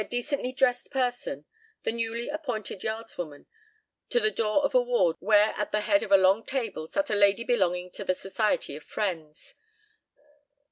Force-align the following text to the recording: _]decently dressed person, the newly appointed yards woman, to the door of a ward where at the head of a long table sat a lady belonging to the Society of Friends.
_]decently 0.09 0.51
dressed 0.51 0.89
person, 0.89 1.45
the 1.83 1.91
newly 1.91 2.27
appointed 2.27 2.81
yards 2.83 3.19
woman, 3.19 3.45
to 4.09 4.19
the 4.19 4.31
door 4.31 4.63
of 4.65 4.73
a 4.73 4.81
ward 4.81 5.15
where 5.19 5.53
at 5.55 5.71
the 5.71 5.81
head 5.81 6.01
of 6.01 6.11
a 6.11 6.17
long 6.17 6.43
table 6.43 6.87
sat 6.87 7.11
a 7.11 7.15
lady 7.15 7.43
belonging 7.43 7.91
to 7.91 8.03
the 8.03 8.15
Society 8.15 8.75
of 8.75 8.83
Friends. 8.83 9.53